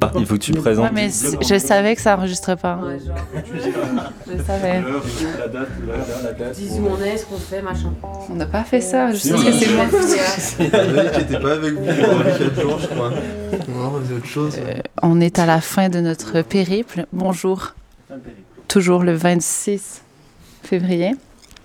[0.00, 0.86] Ah, il faut que tu te présentes.
[0.86, 2.78] Ouais, mais c- je savais que ça enregistrait pas.
[2.82, 3.16] Ouais, genre,
[4.26, 4.80] Je savais.
[5.38, 5.68] la date,
[6.24, 6.52] la date.
[6.56, 7.92] dis où on est, ce qu'on fait, machin.
[8.30, 9.12] On n'a pas fait ça.
[9.12, 9.84] Je sais on que c'est moi.
[11.18, 13.10] J'étais pas avec vous pendant 4 jours, je crois.
[13.68, 14.54] Non, on faisait autre chose.
[14.58, 17.06] Euh, on est à la fin de notre périple.
[17.12, 17.74] Bonjour.
[18.68, 20.02] Toujours le 26
[20.62, 21.14] février.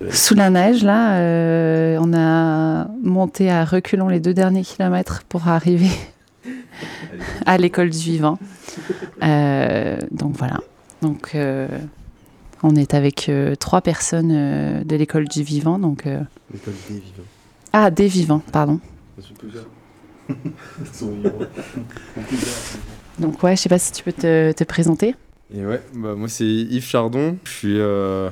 [0.10, 5.48] Sous la neige, là, euh, on a monté à reculons les deux derniers kilomètres pour
[5.48, 5.90] arriver
[7.46, 8.38] à l'école du vivant.
[9.24, 10.60] Euh, donc voilà.
[11.02, 11.68] Donc euh,
[12.64, 15.80] on est avec euh, trois personnes euh, de l'école du vivant.
[15.80, 16.20] Donc euh,
[16.54, 17.24] L'école des vivants.
[17.74, 18.80] ah des vivants, pardon.
[19.20, 19.66] Ça sont plusieurs.
[23.20, 25.16] Donc ouais, je sais pas si tu peux te, te présenter.
[25.54, 27.38] Et ouais, bah moi c'est Yves Chardon.
[27.44, 28.30] Je suis euh,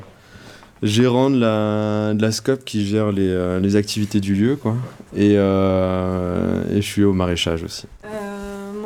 [0.82, 4.76] gérant de la, de la SCOP qui gère les, les activités du lieu, quoi.
[5.16, 7.88] Et, euh, et je suis au maraîchage aussi.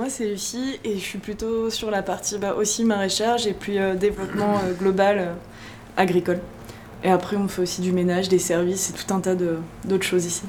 [0.04, 3.78] Moi, c'est Lucie et je suis plutôt sur la partie bah, aussi maraîchage et puis
[3.80, 5.32] euh, développement euh, global euh,
[5.96, 6.40] agricole.
[7.06, 10.04] Et après, on fait aussi du ménage, des services et tout un tas de- d'autres
[10.04, 10.42] choses ici.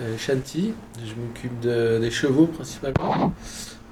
[0.00, 0.74] Euh, Shanti,
[1.04, 3.32] je m'occupe de- des chevaux principalement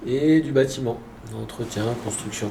[0.07, 1.01] et du bâtiment,
[1.37, 2.49] entretien, construction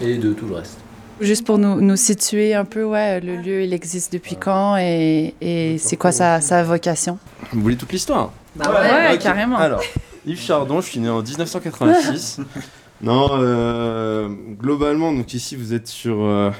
[0.00, 0.78] et de tout le reste.
[1.20, 5.34] Juste pour nous, nous situer un peu, ouais, le lieu, il existe depuis quand et,
[5.42, 7.18] et c'est quoi sa, sa vocation?
[7.52, 8.32] Vous voulez toute l'histoire?
[8.56, 8.70] Bah
[9.10, 9.18] ouais.
[9.18, 9.56] Carrément.
[9.58, 9.82] Alors,
[10.26, 12.40] Yves Chardon, je suis né en 1986.
[13.02, 14.28] non, euh,
[14.60, 16.50] globalement, donc ici vous êtes sur euh,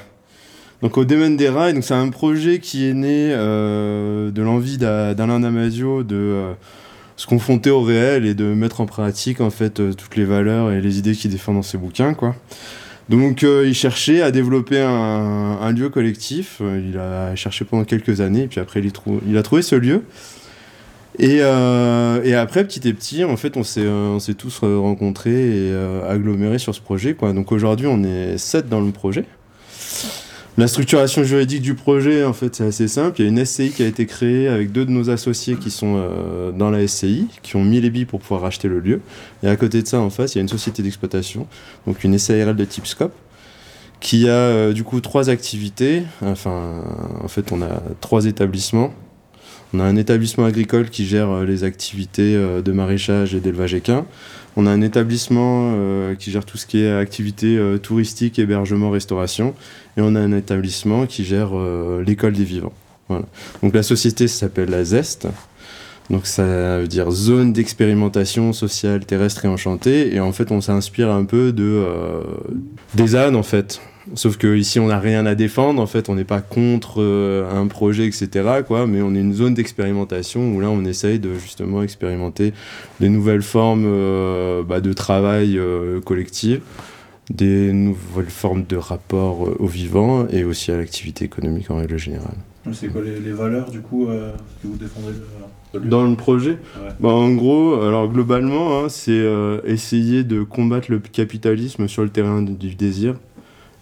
[0.81, 1.73] donc au Domaine des Rails.
[1.73, 6.53] Donc c'est un projet qui est né euh, de l'envie d'A- d'Alain Damasio de euh,
[7.17, 10.71] se confronter au réel et de mettre en pratique en fait euh, toutes les valeurs
[10.71, 12.35] et les idées qu'il défend dans ses bouquins, quoi.
[13.09, 16.61] Donc euh, il cherchait à développer un, un lieu collectif.
[16.61, 19.61] Il a cherché pendant quelques années, et puis après il, y trou- il a trouvé
[19.61, 20.03] ce lieu.
[21.19, 24.59] Et, euh, et après, petit à petit, en fait, on s'est, euh, on s'est tous
[24.61, 27.15] rencontrés et euh, agglomérés sur ce projet.
[27.21, 29.25] Donc aujourd'hui, on est sept dans le projet.
[30.57, 33.21] La structuration juridique du projet, en fait, c'est assez simple.
[33.21, 35.71] Il y a une SCI qui a été créée avec deux de nos associés qui
[35.71, 39.01] sont euh, dans la SCI, qui ont mis les billes pour pouvoir racheter le lieu.
[39.43, 41.47] Et à côté de ça, en face, il y a une société d'exploitation,
[41.87, 43.13] donc une SARL de type SCOP,
[44.01, 46.03] qui a du coup trois activités.
[46.21, 46.83] Enfin,
[47.23, 48.93] en fait, on a trois établissements.
[49.73, 53.73] On a un établissement agricole qui gère euh, les activités euh, de maraîchage et d'élevage
[53.73, 54.05] équin.
[54.57, 59.53] On a un établissement euh, qui gère tout ce qui est activités touristiques, hébergement, restauration.
[59.95, 61.51] Et on a un établissement qui gère
[62.05, 62.73] l'école des vivants.
[63.07, 63.25] Voilà.
[63.63, 65.29] Donc la société s'appelle la ZEST.
[66.09, 70.13] Donc ça veut dire zone d'expérimentation sociale terrestre et enchantée.
[70.13, 71.85] Et en fait, on s'inspire un peu de
[72.93, 73.79] des ânes en fait.
[74.15, 75.79] Sauf que ici, on n'a rien à défendre.
[75.81, 78.29] En fait, on n'est pas contre euh, un projet, etc.
[78.65, 82.53] Quoi, mais on est une zone d'expérimentation où là, on essaye de justement expérimenter
[82.99, 86.61] des nouvelles formes euh, bah, de travail euh, collectif,
[87.31, 91.97] des nouvelles formes de rapport euh, au vivant et aussi à l'activité économique en règle
[91.97, 92.35] générale.
[92.73, 95.13] C'est quoi les, les valeurs du coup que vous défendez
[95.89, 96.89] Dans le projet, Ouais.
[96.99, 99.23] bah, en gros, alors globalement, hein, c'est
[99.65, 103.15] essayer de combattre le capitalisme sur le terrain du désir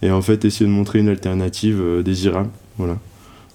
[0.02, 2.98] et en fait essayer de montrer une alternative euh, désirable, voilà,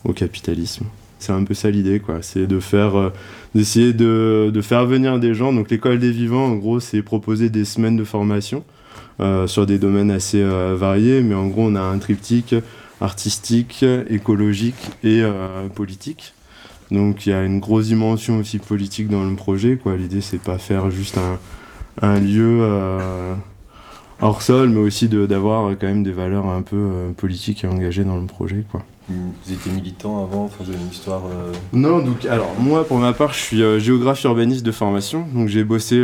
[0.04, 0.86] au capitalisme.
[1.18, 2.18] C'est un peu ça l'idée, quoi.
[2.20, 3.10] C'est de faire, euh,
[3.54, 5.52] d'essayer de, de faire venir des gens.
[5.52, 8.62] Donc l'école des vivants, en gros, c'est proposer des semaines de formation
[9.20, 12.54] euh, sur des domaines assez variés, mais en gros, on a un triptyque
[13.00, 15.22] artistique, écologique et
[15.74, 16.34] politique.
[16.90, 19.76] Donc il y a une grosse dimension aussi politique dans le projet.
[19.76, 19.96] Quoi.
[19.96, 21.38] L'idée, c'est pas faire juste un,
[22.06, 22.60] un lieu
[24.20, 28.04] hors sol, mais aussi d'avoir quand même des valeurs un peu euh, politiques et engagées
[28.04, 28.64] dans le projet.
[28.70, 28.82] Quoi.
[29.08, 31.22] Vous étiez militant avant, enfin, vous avez une histoire.
[31.26, 35.26] euh, Non, donc alors moi pour ma part je suis euh, géographe urbaniste de formation,
[35.34, 36.02] donc j'ai bossé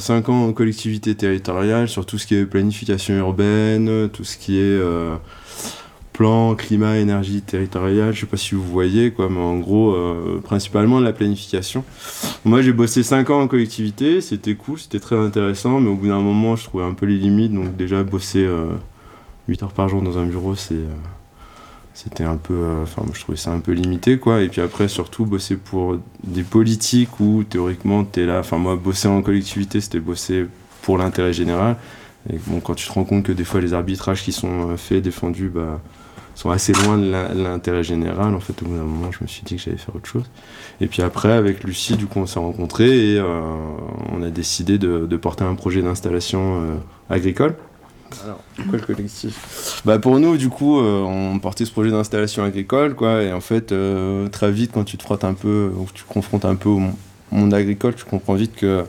[0.00, 4.56] 5 ans en collectivité territoriale sur tout ce qui est planification urbaine, tout ce qui
[4.58, 5.14] est euh,
[6.20, 10.38] plan, climat, énergie territoriale, je sais pas si vous voyez quoi, mais en gros euh,
[10.44, 11.82] principalement de la planification.
[12.44, 16.08] Moi j'ai bossé 5 ans en collectivité, c'était cool, c'était très intéressant, mais au bout
[16.08, 18.46] d'un moment je trouvais un peu les limites, donc déjà bosser
[19.48, 20.88] 8 heures par jour dans un bureau euh,
[21.94, 24.42] c'était un peu euh, enfin je trouvais ça un peu limité quoi.
[24.42, 28.40] Et puis après surtout bosser pour des politiques où théoriquement t'es là.
[28.40, 30.48] Enfin moi bosser en collectivité c'était bosser
[30.82, 31.76] pour l'intérêt général.
[32.30, 34.76] Et bon quand tu te rends compte que des fois les arbitrages qui sont euh,
[34.76, 35.80] faits défendus bah
[36.40, 39.26] sont assez loin de l'in- l'intérêt général en fait au bout d'un moment je me
[39.28, 40.24] suis dit que j'allais faire autre chose.
[40.80, 43.40] Et puis après avec Lucie du coup on s'est rencontrés et euh,
[44.12, 46.74] on a décidé de, de porter un projet d'installation euh,
[47.14, 47.54] agricole.
[48.24, 49.82] Alors, pourquoi le collectif?
[49.84, 53.40] Bah Pour nous, du coup, euh, on portait ce projet d'installation agricole, quoi, et en
[53.40, 53.72] fait,
[54.32, 56.68] très vite, quand tu te frottes un peu, ou que tu te confrontes un peu
[56.70, 56.96] au mon-
[57.30, 58.82] monde agricole, tu comprends vite que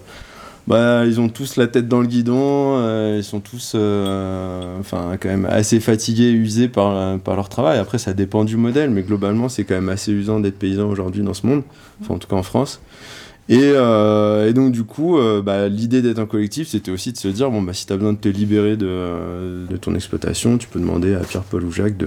[0.68, 5.18] bah, ils ont tous la tête dans le guidon, euh, ils sont tous euh, enfin,
[5.20, 7.80] quand même assez fatigués usés par, par leur travail.
[7.80, 11.24] Après, ça dépend du modèle, mais globalement, c'est quand même assez usant d'être paysan aujourd'hui
[11.24, 11.64] dans ce monde,
[12.02, 12.82] enfin, en tout cas en France.
[13.50, 17.28] Et, euh, donc, du coup, euh, bah, l'idée d'être un collectif, c'était aussi de se
[17.28, 20.70] dire bon, bah, si tu as besoin de te libérer de, de ton exploitation, tu
[20.70, 21.98] peux demander à Pierre, Paul ou Jacques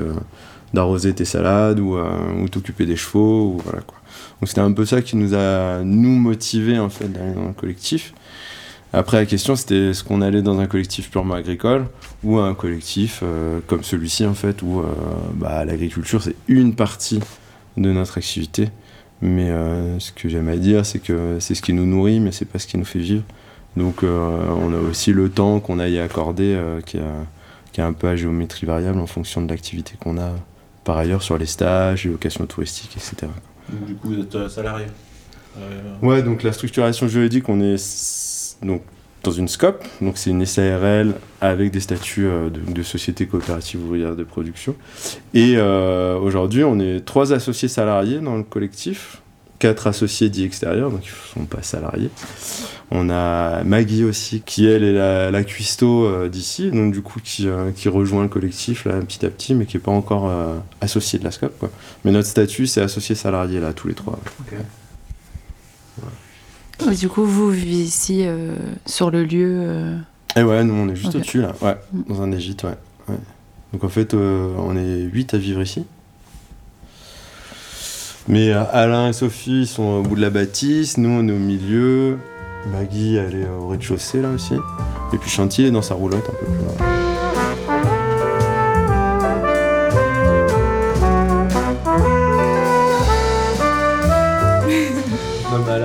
[0.73, 2.09] d'arroser tes salades ou, euh,
[2.43, 3.57] ou t'occuper des chevaux.
[3.57, 3.99] Ou, voilà, quoi.
[4.41, 7.53] Donc, c'était un peu ça qui nous a, nous, motivés en fait, d'aller dans le
[7.53, 8.15] collectif.
[8.95, 11.87] Après, la question, c'était est-ce qu'on allait dans un collectif purement agricole
[12.23, 14.85] ou un collectif euh, comme celui-ci, en fait, où euh,
[15.35, 17.19] bah, l'agriculture, c'est une partie
[17.77, 18.69] de notre activité.
[19.21, 22.31] Mais euh, ce que j'aime à dire, c'est que c'est ce qui nous nourrit, mais
[22.31, 23.25] c'est pas ce qui nous fait vivre.
[23.77, 28.07] Donc, on a aussi le temps qu'on a y accordé, euh, qui, est un peu
[28.07, 30.31] à géométrie variable en fonction de l'activité qu'on a
[30.85, 33.27] par ailleurs sur les stages, les locations touristiques, etc.
[33.69, 34.87] Donc, du coup, vous êtes salarié.
[36.03, 37.77] Ouais, donc la structuration juridique, on est
[38.63, 38.83] donc
[39.23, 44.17] dans une SCOP, donc c'est une SARL avec des statuts euh, de, société coopérative ouvrière
[44.17, 44.77] de production.
[45.33, 49.23] Et euh, aujourd'hui, on est trois associés salariés dans le collectif,
[49.59, 52.11] quatre associés dits extérieurs, donc ils ne sont pas salariés.
[52.91, 57.21] On a Maggie aussi, qui elle est la, la cuistot euh, d'ici, donc du coup
[57.23, 60.59] qui, qui rejoint le collectif là petit à petit, mais qui n'est pas encore euh,
[60.81, 61.59] associé de la SCOP.
[61.59, 61.71] Quoi.
[62.05, 64.19] Mais notre statut, c'est associé salarié là, tous les trois.
[66.91, 68.55] Et Du coup, vous vivez ici euh,
[68.87, 69.59] sur le lieu.
[69.63, 69.97] euh,
[70.37, 72.03] Et ouais, nous on est juste au-dessus là, ouais, Mm.
[72.09, 72.77] dans un gîtes, ouais.
[73.09, 73.17] ouais.
[73.73, 75.85] Donc en fait, euh, on est 8 à vivre ici.
[78.29, 81.33] Mais euh, Alain et Sophie ils sont au bout de la bâtisse, nous on est
[81.33, 82.19] au milieu.
[82.73, 84.55] Maggie elle est au rez-de-chaussée là aussi.
[85.13, 87.04] Et puis Chantier est dans sa roulotte un peu plus loin.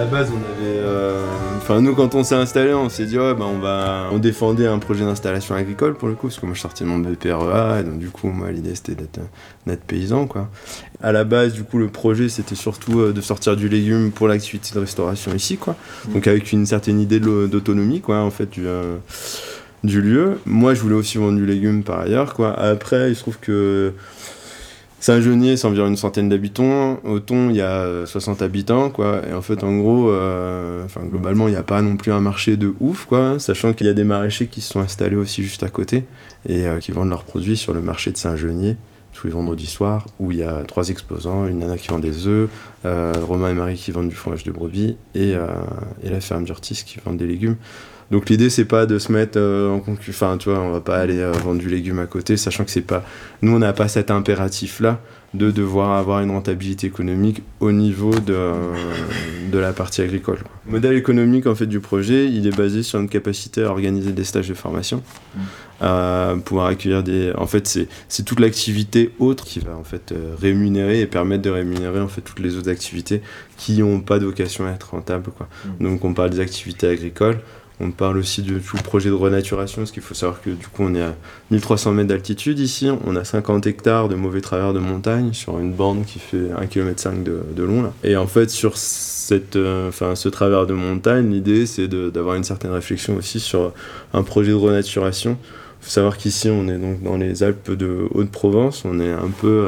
[0.09, 0.77] Base, on avait.
[0.79, 1.25] euh,
[1.57, 4.07] Enfin, nous, quand on s'est installé, on s'est dit, ouais, bah, on va.
[4.11, 6.89] On défendait un projet d'installation agricole pour le coup, parce que moi, je sortais de
[6.89, 9.19] mon BPREA, et donc, du coup, moi, l'idée, c'était d'être
[9.67, 10.49] d'être paysan, quoi.
[11.01, 14.27] À la base, du coup, le projet, c'était surtout euh, de sortir du légume pour
[14.27, 15.75] l'activité de restauration ici, quoi.
[16.13, 18.65] Donc, avec une certaine idée d'autonomie, quoi, en fait, du.
[18.67, 18.97] euh,
[19.83, 20.39] du lieu.
[20.45, 22.51] Moi, je voulais aussi vendre du légume par ailleurs, quoi.
[22.59, 23.93] Après, il se trouve que
[24.99, 26.99] Saint-Genier, c'est environ une centaine d'habitants.
[27.03, 29.21] Auton, il y a euh, 60 habitants, quoi.
[29.29, 32.57] Et en fait, en gros, euh, globalement, il n'y a pas non plus un marché
[32.57, 33.39] de ouf, quoi.
[33.39, 36.03] Sachant qu'il y a des maraîchers qui se sont installés aussi juste à côté
[36.47, 38.75] et euh, qui vendent leurs produits sur le marché de Saint-Genier
[39.19, 42.27] tous les vendredis soirs, où il y a trois exposants, une nana qui vend des
[42.27, 42.49] œufs,
[42.85, 45.47] euh, Romain et Marie qui vendent du fromage de brebis, et, euh,
[46.03, 47.57] et la ferme d'Urtis qui vend des légumes.
[48.11, 50.81] Donc l'idée c'est pas de se mettre euh, en concurrence, enfin tu vois, on va
[50.81, 53.03] pas aller euh, vendre du légume à côté, sachant que c'est pas,
[53.41, 54.99] nous on n'a pas cet impératif là
[55.35, 58.73] de devoir avoir une rentabilité économique au niveau de, euh,
[59.51, 60.37] de la partie agricole.
[60.39, 60.51] quoi.
[60.65, 64.11] Le modèle économique en fait du projet, il est basé sur une capacité à organiser
[64.11, 65.03] des stages de formation,
[65.81, 70.15] à pouvoir accueillir des, en fait c'est c'est toute l'activité autre qui va en fait
[70.41, 73.21] rémunérer et permettre de rémunérer en fait toutes les autres activités
[73.55, 75.47] qui n'ont pas de vocation à être rentables quoi.
[75.79, 77.37] Donc on parle des activités agricoles.
[77.81, 80.83] On parle aussi du tout projet de renaturation, parce qu'il faut savoir que du coup
[80.83, 81.15] on est à
[81.51, 85.71] 1300 mètres d'altitude ici, on a 50 hectares de mauvais travers de montagne sur une
[85.71, 87.93] bande qui fait 1,5 km de, de long.
[88.03, 92.43] Et en fait sur cette, euh, ce travers de montagne, l'idée c'est de- d'avoir une
[92.43, 93.71] certaine réflexion aussi sur
[94.13, 95.37] un projet de renaturation.
[95.81, 99.29] Il faut savoir qu'ici on est donc dans les Alpes de Haute-Provence, on est un
[99.39, 99.67] peu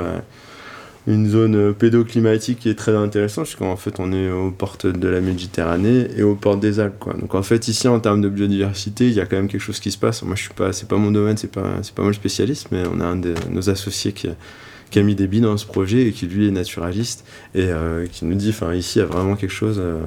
[1.07, 5.07] une zone euh, pédoclimatique qui est très intéressante, puisqu'en fait on est aux portes de
[5.07, 6.99] la Méditerranée et aux portes des Alpes.
[6.99, 7.13] Quoi.
[7.13, 9.79] Donc en fait ici en termes de biodiversité, il y a quand même quelque chose
[9.79, 10.21] qui se passe.
[10.23, 11.63] Moi je suis pas, c'est pas mon domaine, c'est pas,
[11.95, 15.27] pas moi le spécialiste, mais on a un de nos associés qui a, mis des
[15.27, 18.73] billes dans ce projet et qui lui est naturaliste et euh, qui nous dit, enfin
[18.73, 19.77] ici il y a vraiment quelque chose.
[19.79, 20.01] euh,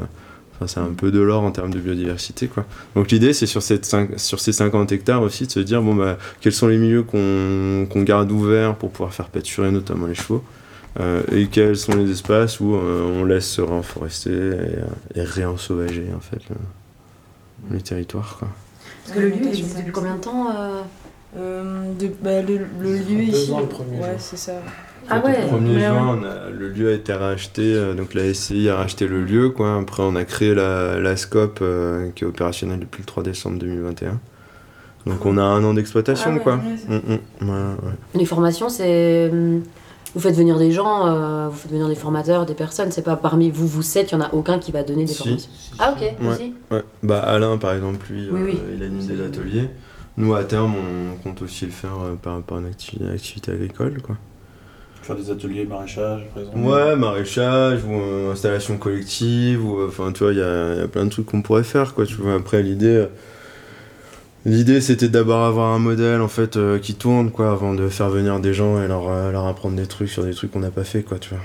[0.56, 2.46] Enfin, c'est un peu de l'or en termes de biodiversité.
[2.46, 2.64] Quoi.
[2.94, 6.52] Donc l'idée, c'est sur, sur ces 50 hectares aussi de se dire bon, bah, quels
[6.52, 10.44] sont les milieux qu'on qu'on garde ouverts pour pouvoir faire pâturer notamment les chevaux
[11.32, 14.84] et quels sont les espaces où euh, on laisse se reforester et, euh,
[15.16, 16.56] et réensauvager en fait le,
[17.76, 18.36] le territoire.
[18.38, 18.48] Quoi.
[19.04, 20.82] Parce que le lieu, existe depuis combien de temps euh?
[21.36, 23.50] Euh, de- bah, le, le lieu ici.
[23.50, 24.52] ans, le premier ouais, c'est ça.
[25.10, 28.14] Ah ouais Le 1er Mais juin, on a- le lieu a été racheté, euh, donc
[28.14, 29.50] la SCI a racheté le lieu.
[29.50, 29.76] Quoi.
[29.80, 33.58] Après, on a créé la, la SCOP euh, qui est opérationnelle depuis le 3 décembre
[33.58, 34.20] 2021.
[35.06, 36.30] Donc on a un an d'exploitation.
[36.30, 36.54] Ah ouais, quoi.
[36.54, 37.00] ouais,
[37.40, 37.74] Mm, mm, ouais.
[38.14, 39.30] Les formations, c'est.
[40.14, 42.92] Vous faites venir des gens, euh, vous faites venir des formateurs, des personnes.
[42.92, 45.12] C'est pas parmi vous, vous sept, il y en a aucun qui va donner des
[45.12, 45.18] Si.
[45.24, 45.50] formations.
[45.78, 46.28] Ah ok, Ouais.
[46.28, 46.54] aussi.
[46.70, 46.82] Ouais.
[47.02, 48.58] Bah, Alain, par exemple, lui, Oui, euh, oui.
[48.76, 49.68] il anime des ateliers.
[50.16, 54.00] Nous, à terme, on compte aussi le faire euh, par, par une activité, activité agricole.
[54.00, 54.16] Quoi.
[55.02, 60.12] Faire des ateliers maraîchage, par exemple Ouais, maraîchage ou euh, installation collective, ou euh, enfin
[60.12, 62.06] tu vois, il y a, y a plein de trucs qu'on pourrait faire quoi.
[62.06, 63.06] Tu vois, après l'idée, euh,
[64.46, 68.10] l'idée c'était d'abord avoir un modèle en fait euh, qui tourne quoi, avant de faire
[68.10, 70.70] venir des gens et leur, euh, leur apprendre des trucs sur des trucs qu'on n'a
[70.70, 71.40] pas fait quoi, tu vois.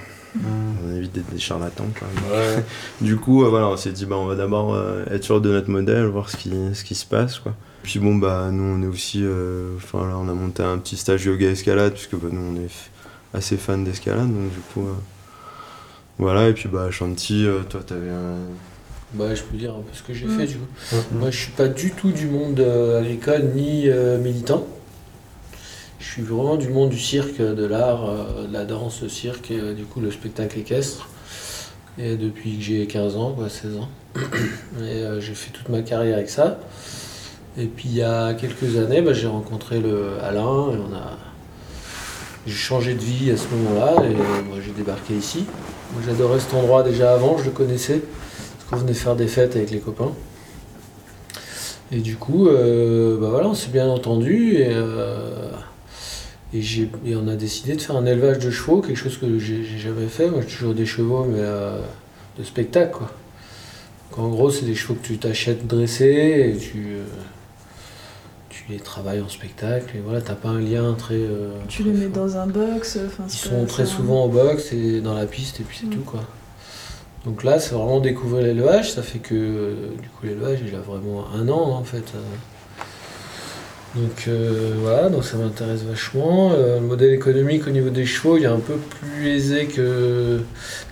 [0.85, 2.07] On évite d'être des charlatans quoi.
[2.31, 2.63] Ouais.
[3.01, 4.77] Du coup, euh, voilà, on s'est dit, bah, on va d'abord
[5.09, 7.55] être sûr de notre modèle, voir ce qui, ce qui se passe, quoi.
[7.81, 9.23] Puis bon, bah, nous, on est aussi,
[9.77, 12.69] enfin là, on a monté un petit stage yoga escalade, puisque bah, nous, on est
[13.33, 14.85] assez fans d'escalade, donc du coup,
[16.19, 16.49] voilà.
[16.49, 18.35] Et puis, bah, Shanti, toi, t'avais un.
[19.13, 20.37] Bah, je peux dire un peu ce que j'ai Mm.
[20.39, 20.95] fait du coup.
[21.13, 24.67] Moi, je suis pas du tout du monde euh, agricole ni euh, militant.
[25.99, 29.51] Je suis vraiment du monde du cirque, de l'art, euh, de la danse, le cirque,
[29.51, 31.07] et, euh, du coup le spectacle équestre.
[31.97, 33.89] Et depuis que j'ai 15 ans, quoi, 16 ans.
[34.15, 34.23] Et
[34.81, 36.59] euh, j'ai fait toute ma carrière avec ça.
[37.57, 41.17] Et puis il y a quelques années, bah, j'ai rencontré le Alain et on a.
[42.47, 44.13] J'ai changé de vie à ce moment-là et
[44.47, 45.45] moi j'ai débarqué ici.
[45.93, 48.01] Moi j'adorais cet endroit déjà avant, je le connaissais.
[48.69, 50.11] Qu'on venait faire des fêtes avec les copains.
[51.91, 55.49] Et du coup, euh, bah voilà, on s'est bien entendu et, euh,
[56.53, 60.05] et, on a décidé de faire un élevage de chevaux, quelque chose que j'ai jamais
[60.05, 60.29] fait.
[60.29, 61.79] Moi, j'ai toujours des chevaux, mais euh,
[62.37, 63.11] de spectacle, quoi.
[64.11, 66.97] Donc, en gros, c'est des chevaux que tu t'achètes dressés et tu,
[68.49, 69.97] tu les travailles en spectacle.
[69.97, 71.19] Et voilà, t'as pas un lien très.
[71.67, 72.25] Tu très les mets fort.
[72.27, 72.99] dans un box.
[73.27, 75.91] Ils sont très un- souvent au box et dans la piste et puis c'est Mm.
[75.91, 76.21] tout quoi.
[77.25, 80.79] Donc là c'est vraiment découvrir l'élevage, ça fait que euh, du coup l'élevage il a
[80.79, 82.03] vraiment un an en fait.
[82.15, 82.19] euh.
[83.95, 86.51] Donc euh, voilà, donc ça m'intéresse vachement.
[86.53, 90.41] Euh, le modèle économique au niveau des chevaux il est un peu plus aisé que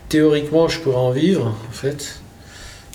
[0.09, 2.21] théoriquement je pourrais en vivre en fait.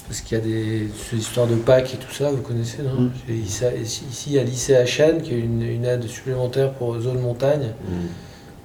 [0.08, 3.10] Parce qu'il y a des, histoires de PAC et tout ça, vous connaissez, non?
[3.28, 3.32] Mm.
[3.32, 7.70] Ici, ici, il y a l'ICHN qui est une, une aide supplémentaire pour zone montagne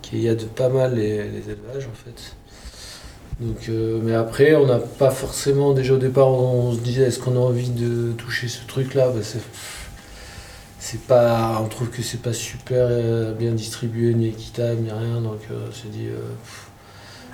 [0.01, 2.35] qui aide pas mal les, les élevages en fait.
[3.39, 7.03] Donc, euh, mais après, on n'a pas forcément, déjà au départ, on, on se disait
[7.03, 9.09] est-ce qu'on a envie de toucher ce truc-là?
[9.09, 9.21] Bah,
[10.79, 15.21] c'est, pas, On trouve que c'est pas super euh, bien distribué, ni équitable, ni rien.
[15.21, 16.07] Donc euh, on s'est dit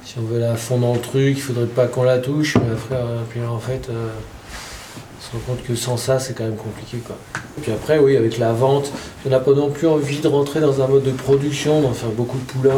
[0.03, 2.57] si on veut aller à fond dans le truc, il faudrait pas qu'on la touche.
[2.57, 6.97] Mais après, en fait, on se rend compte que sans ça, c'est quand même compliqué.
[6.97, 7.15] Quoi.
[7.61, 8.91] Puis après, oui, avec la vente,
[9.25, 12.09] on n'a pas non plus envie de rentrer dans un mode de production, d'en faire
[12.09, 12.73] beaucoup de poulains,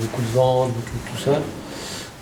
[0.00, 1.40] beaucoup de ventes, beaucoup de tout ça.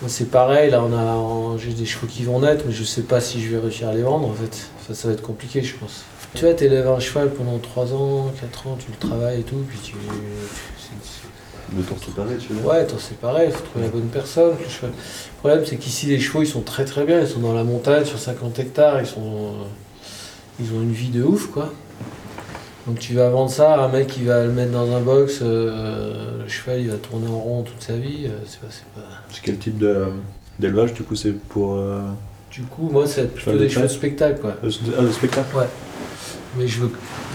[0.08, 3.20] C'est pareil, là, on a, j'ai des chevaux qui vont naître, mais je sais pas
[3.20, 4.68] si je vais réussir à les vendre, en fait.
[4.94, 6.02] Ça va être compliqué, je pense.
[6.34, 9.62] Tu vois, t'élèves un cheval pendant 3 ans, 4 ans, tu le travailles et tout,
[9.68, 9.92] puis tu...
[9.92, 14.50] tu- De t'en séparer, tu veux Ouais, c'est pareil, il faut trouver la bonne personne.
[14.82, 14.92] Le Le
[15.38, 17.20] problème, c'est qu'ici, les chevaux, ils sont très très bien.
[17.20, 19.00] Ils sont dans la montagne, sur 50 hectares.
[19.00, 19.64] Ils, sont, euh,
[20.60, 21.72] ils ont une vie de ouf, quoi.
[22.86, 25.38] Donc, tu vas vendre ça à un mec qui va le mettre dans un box.
[25.42, 28.26] euh, le cheval, il va tourner en rond toute sa vie.
[28.26, 29.06] euh, c'est pas, c'est pas...
[29.30, 30.06] C'est quel type de-
[30.58, 32.00] d'élevage du coup c'est pour euh,
[32.50, 34.56] Du coup, moi, c'est plutôt de des chevaux de spectacle, quoi.
[34.62, 35.66] ah, le spectacle Ouais.
[36.56, 36.90] Mais je veux,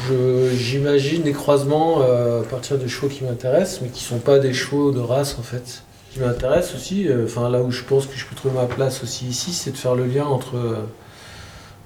[0.07, 4.53] je, j'imagine des croisements à partir de chevaux qui m'intéressent, mais qui sont pas des
[4.53, 5.81] chevaux de race en fait.
[6.09, 9.03] Ce qui m'intéresse aussi, enfin là où je pense que je peux trouver ma place
[9.03, 10.55] aussi ici, c'est de faire le lien entre,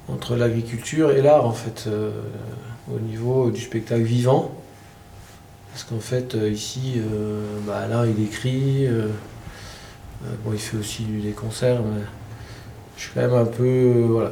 [0.10, 1.88] entre l'agriculture et l'art en fait,
[2.92, 4.52] au niveau du spectacle vivant.
[5.72, 9.08] Parce qu'en fait, euh, ici, euh, bah, Alain il écrit, euh,
[10.24, 12.02] euh, il fait aussi des concerts, mais
[12.96, 14.28] je suis quand même un peu.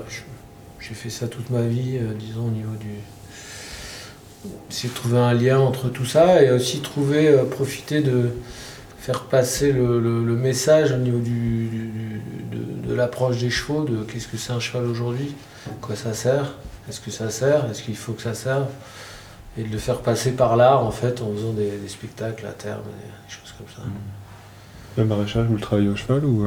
[0.80, 2.90] j'ai fait ça toute ma vie, disons, au niveau du.
[4.70, 8.30] Essayer de trouver un lien entre tout ça et aussi trouver, profiter de
[9.00, 14.60] faire passer le, message au niveau de, l'approche des chevaux, de qu'est-ce que c'est un
[14.60, 15.36] cheval aujourd'hui,
[15.80, 16.56] quoi ça sert,
[16.92, 18.68] est-ce que ça sert, est-ce qu'il faut que ça serve,
[19.58, 22.52] et de le faire passer par l'art en fait en faisant des, des spectacles à
[22.52, 23.82] terme, des, des choses comme ça.
[24.98, 26.46] Le maraîchage ou le travail au cheval ou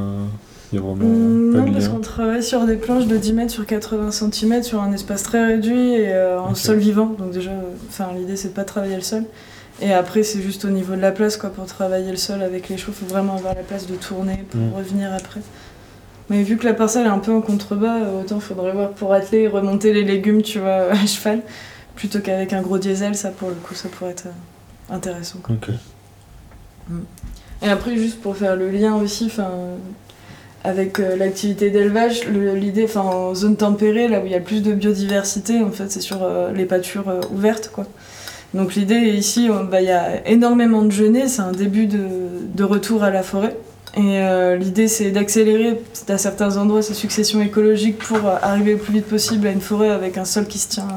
[0.72, 3.16] il y a vraiment Hum, pas non, de parce qu'on travaille sur des planches de
[3.16, 7.14] 10 mètres sur 80 cm sur un espace très réduit et euh, en sol vivant.
[7.18, 9.24] Donc déjà, euh, enfin l'idée c'est de pas travailler le sol.
[9.80, 12.68] Et après c'est juste au niveau de la place quoi pour travailler le sol avec
[12.68, 12.92] les chevaux.
[12.92, 14.72] Faut vraiment avoir la place de tourner pour Mm.
[14.76, 15.40] revenir après.
[16.30, 19.12] Mais vu que la parcelle est un peu en contrebas, euh, autant faudrait voir pour
[19.12, 21.42] atteler et remonter les légumes, tu vois, à cheval,
[21.96, 23.14] plutôt qu'avec un gros diesel.
[23.14, 25.38] Ça pour le coup, ça pourrait être euh, intéressant.
[25.42, 25.54] quoi.
[25.54, 25.70] Ok.
[27.62, 29.50] Et après, juste pour faire le lien aussi, enfin,
[30.64, 34.38] avec euh, l'activité d'élevage, le- l'idée, enfin, en zone tempérée, là où il y a
[34.38, 37.86] le plus de biodiversité, en fait, c'est sur euh, les pâtures euh, ouvertes, quoi.
[38.54, 42.62] Donc l'idée ici, on- bah, il y a énormément de genêts, c'est un début de,
[42.62, 43.56] retour à la forêt.
[43.96, 48.78] Et euh, l'idée, c'est d'accélérer à certains endroits ces successions écologiques pour euh, arriver le
[48.78, 50.88] plus vite possible à une forêt avec un sol qui se tient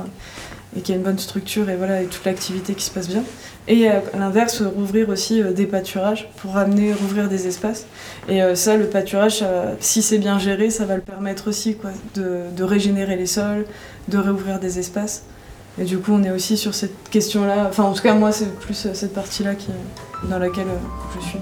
[0.75, 3.07] et qu'il y a une bonne structure et voilà et toute l'activité qui se passe
[3.07, 3.23] bien.
[3.67, 7.85] Et à l'inverse, rouvrir aussi des pâturages pour ramener, rouvrir des espaces.
[8.29, 9.43] Et ça, le pâturage,
[9.81, 13.65] si c'est bien géré, ça va le permettre aussi quoi, de, de régénérer les sols,
[14.07, 15.23] de réouvrir des espaces.
[15.79, 17.67] Et du coup, on est aussi sur cette question-là.
[17.69, 19.69] Enfin, en tout cas, moi, c'est plus cette partie-là qui,
[20.29, 20.67] dans laquelle
[21.15, 21.39] je suis.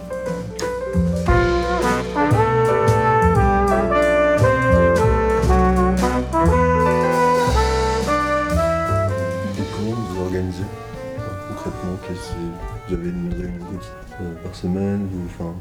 [12.87, 13.79] Vous avez une réunion
[14.21, 15.53] euh, par semaine ou enfin...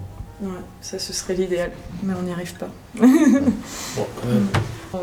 [0.43, 0.51] Ouais,
[0.81, 1.71] ça ce serait l'idéal,
[2.03, 2.69] mais on n'y arrive pas.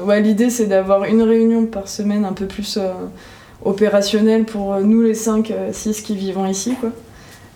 [0.04, 2.92] ouais, l'idée c'est d'avoir une réunion par semaine un peu plus euh,
[3.64, 6.76] opérationnelle pour euh, nous les 5, 6 qui vivons ici.
[6.80, 6.92] Quoi.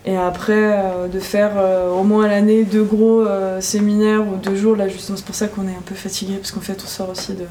[0.05, 1.53] Et après, de faire
[1.99, 3.25] au moins à l'année deux gros
[3.59, 4.75] séminaires ou deux jours.
[4.75, 7.09] Là, justement, c'est pour ça qu'on est un peu fatigué, parce qu'en fait, on sort
[7.09, 7.45] aussi de.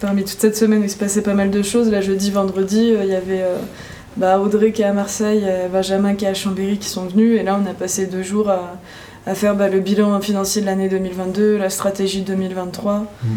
[0.00, 2.94] Parmi toute cette semaine où il se passait pas mal de choses, là, jeudi, vendredi,
[2.98, 3.44] il y avait
[4.16, 7.38] bah, Audrey qui est à Marseille, Benjamin qui est à Chambéry qui sont venus.
[7.38, 10.88] Et là, on a passé deux jours à, faire bah, le bilan financier de l'année
[10.88, 13.00] 2022, la stratégie 2023.
[13.00, 13.28] Mm.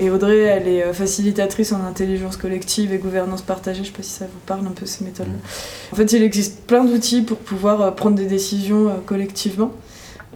[0.00, 3.84] Et Audrey, elle est euh, facilitatrice en intelligence collective et gouvernance partagée.
[3.84, 5.34] Je ne sais pas si ça vous parle un peu ces méthodes-là.
[5.34, 5.92] Mm.
[5.92, 9.72] En fait, il existe plein d'outils pour pouvoir euh, prendre des décisions euh, collectivement.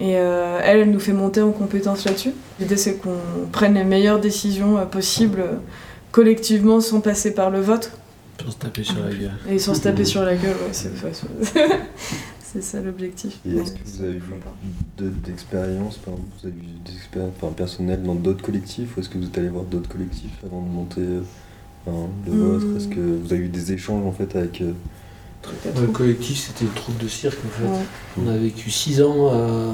[0.00, 2.30] Et elle, elle nous fait monter en compétence là-dessus.
[2.60, 3.18] L'idée, c'est qu'on
[3.50, 5.42] prenne les meilleures décisions possibles
[6.12, 7.90] collectivement sans passer par le vote.
[8.40, 9.32] Sans se taper sur la gueule.
[9.50, 10.92] Et sans se taper sur la gueule, ouais, c'est
[12.52, 13.40] c'est ça l'objectif.
[13.46, 18.42] Et est-ce que vous avez eu d'expériences, vous avez eu des expériences personnelles dans d'autres
[18.42, 21.00] collectifs, ou est-ce que vous êtes allé voir d'autres collectifs avant de monter
[21.86, 22.76] le vôtre?
[22.76, 24.72] Est-ce que vous avez eu des échanges en fait avec euh,
[25.80, 28.20] le collectif, c'était le troupe de cirque en fait.
[28.22, 29.72] On a vécu 6 ans, euh,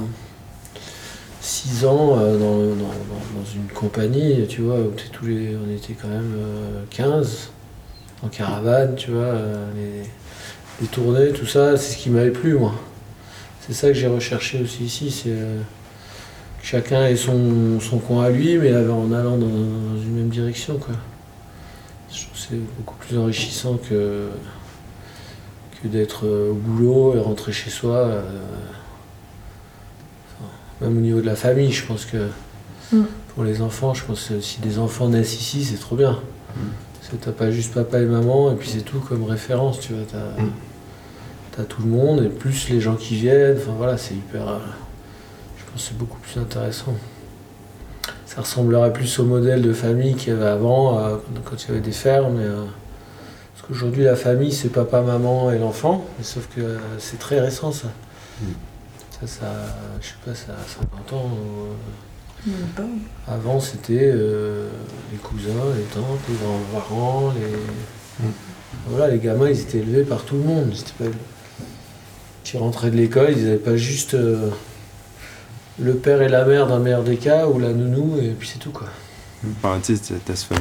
[1.41, 5.95] six ans euh, dans, dans, dans, une compagnie, tu vois, où tous les, on était
[5.95, 6.35] quand même
[6.91, 7.51] 15
[8.25, 10.03] en caravane, tu vois, euh,
[10.81, 12.75] les, tournées, tout ça, c'est ce qui m'avait plu, moi.
[13.61, 15.61] C'est ça que j'ai recherché aussi ici, c'est euh,
[16.61, 20.95] que chacun ait son, coin à lui, mais en allant dans, une même direction, quoi.
[22.13, 24.29] Je trouve que c'est beaucoup plus enrichissant que,
[25.83, 28.23] que d'être euh, au boulot et rentrer chez soi.
[30.81, 32.29] même au niveau de la famille, je pense que
[32.93, 33.05] mm.
[33.35, 36.21] pour les enfants, je pense que si des enfants naissent ici, c'est trop bien.
[36.57, 36.61] Mm.
[37.21, 40.05] T'as pas juste papa et maman, et puis c'est tout comme référence, tu vois.
[40.11, 41.67] T'as mm.
[41.67, 44.49] tout le monde, et plus les gens qui viennent, enfin voilà, c'est hyper.
[44.49, 44.59] Euh,
[45.59, 46.95] je pense que c'est beaucoup plus intéressant.
[48.27, 51.71] Ça ressemblerait plus au modèle de famille qu'il y avait avant, euh, quand il y
[51.73, 52.39] avait des fermes.
[52.39, 52.65] Euh,
[53.55, 57.71] parce qu'aujourd'hui, la famille, c'est papa, maman et l'enfant, mais sauf que c'est très récent
[57.71, 57.89] ça.
[58.41, 58.47] Mm.
[59.21, 59.47] Ça, ça,
[60.01, 61.31] je sais pas, ça a 50 ans.
[63.27, 64.69] Avant, c'était euh,
[65.11, 68.27] les cousins, les tantes, les grands-parents, les...
[68.27, 68.33] Mm.
[68.89, 70.73] Voilà, les gamins, ils étaient élevés par tout le monde.
[70.99, 71.05] Pas...
[72.53, 74.51] Ils rentraient de l'école, ils n'avaient pas juste euh,
[75.81, 78.49] le père et la mère dans le meilleur des cas, ou la nounou, et puis
[78.53, 78.89] c'est tout, quoi.
[79.57, 80.61] Enfin, tu sais, t'as ce fameux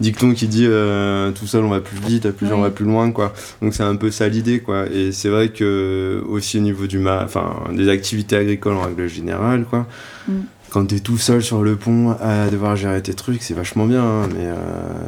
[0.00, 2.84] dicton qui dit euh, tout seul on va plus vite, à plusieurs on va plus
[2.84, 3.32] loin, quoi.
[3.60, 4.86] Donc c'est un peu ça l'idée, quoi.
[4.86, 9.64] Et c'est vrai que aussi au niveau du enfin, des activités agricoles en règle générale,
[9.64, 9.86] quoi.
[10.28, 13.86] Mm quand t'es tout seul sur le pont à devoir gérer tes trucs, c'est vachement
[13.86, 14.54] bien, hein, mais euh,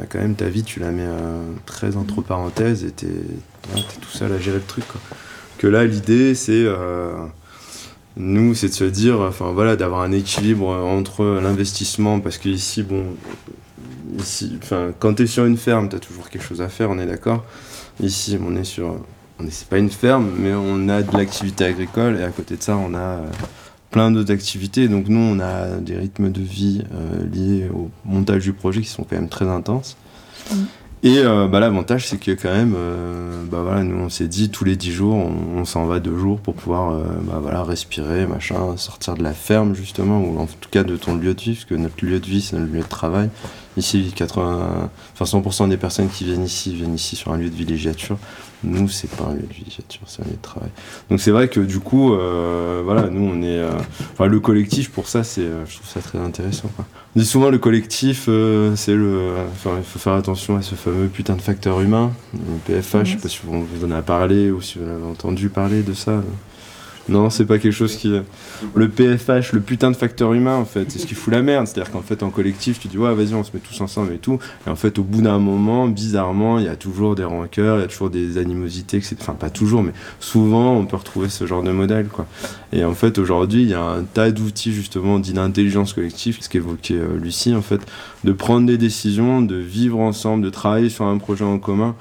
[0.09, 3.07] quand même ta vie tu la mets euh, très entre parenthèses et t'es
[4.01, 4.87] tout seul à gérer le truc.
[4.87, 4.99] Quoi.
[5.57, 7.13] Que là l'idée c'est euh,
[8.17, 12.81] nous c'est de se dire, enfin voilà, d'avoir un équilibre entre l'investissement parce que ici
[12.81, 13.05] bon,
[14.17, 17.05] ici, enfin quand t'es sur une ferme t'as toujours quelque chose à faire, on est
[17.07, 17.45] d'accord.
[18.01, 18.95] Ici on est sur,
[19.39, 22.63] on c'est pas une ferme mais on a de l'activité agricole et à côté de
[22.63, 23.21] ça on a
[23.91, 24.87] plein d'autres activités.
[24.87, 28.89] Donc nous, on a des rythmes de vie euh, liés au montage du projet qui
[28.89, 29.97] sont quand même très intenses.
[30.49, 30.55] Mm.
[31.03, 34.49] Et euh, bah, l'avantage, c'est que quand même, euh, bah, voilà, nous, on s'est dit
[34.49, 38.77] tous les 10 jours, on, s'en va deux jours pour pouvoir bah, voilà, respirer, machin,
[38.77, 41.65] sortir de la ferme justement, ou en tout cas de ton lieu de vie, parce
[41.65, 43.29] que notre lieu de vie, c'est notre lieu de travail.
[43.77, 47.55] Ici, 80, enfin 100% des personnes qui viennent ici viennent ici sur un lieu de
[47.55, 48.17] villégiature.
[48.63, 50.69] Nous, c'est pas un lieu de villégiature, c'est un lieu de travail.
[51.09, 53.71] Donc c'est vrai que du coup, euh, voilà, nous on est, euh,
[54.13, 56.69] enfin le collectif pour ça, c'est, euh, je trouve ça très intéressant.
[56.75, 56.85] Quoi.
[57.15, 58.25] On dit souvent le collectif,
[58.75, 62.57] c'est le, enfin il faut faire attention à ce fameux putain de facteur humain, le
[62.65, 63.05] PFH.
[63.05, 65.81] Je sais pas si vous, vous en avez parlé ou si vous avez entendu parler
[65.81, 66.21] de ça.
[67.09, 68.13] Non, c'est pas quelque chose qui.
[68.75, 71.67] Le PFH, le putain de facteur humain, en fait, c'est ce qui fout la merde.
[71.67, 74.17] C'est-à-dire qu'en fait, en collectif, tu dis, ouais, vas-y, on se met tous ensemble et
[74.17, 74.39] tout.
[74.67, 77.81] Et en fait, au bout d'un moment, bizarrement, il y a toujours des rancœurs, il
[77.81, 79.15] y a toujours des animosités, etc.
[79.19, 82.27] Enfin, pas toujours, mais souvent, on peut retrouver ce genre de modèle, quoi.
[82.71, 86.93] Et en fait, aujourd'hui, il y a un tas d'outils, justement, d'intelligence collective, ce qu'évoquait
[86.93, 87.81] euh, Lucie, en fait,
[88.23, 91.95] de prendre des décisions, de vivre ensemble, de travailler sur un projet en commun